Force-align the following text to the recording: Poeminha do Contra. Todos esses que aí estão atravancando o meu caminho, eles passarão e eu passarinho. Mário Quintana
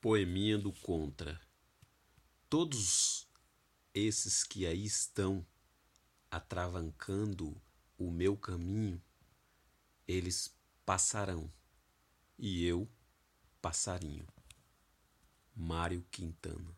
Poeminha 0.00 0.56
do 0.56 0.72
Contra. 0.72 1.40
Todos 2.48 3.28
esses 3.92 4.44
que 4.44 4.64
aí 4.64 4.84
estão 4.84 5.44
atravancando 6.30 7.60
o 7.98 8.08
meu 8.08 8.36
caminho, 8.36 9.02
eles 10.06 10.56
passarão 10.86 11.52
e 12.38 12.64
eu 12.64 12.88
passarinho. 13.60 14.26
Mário 15.56 16.06
Quintana 16.12 16.76